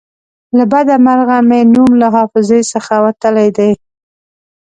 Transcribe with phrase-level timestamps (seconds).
[0.57, 3.71] له بده مرغه مې نوم له حافظې څخه وتلی دی.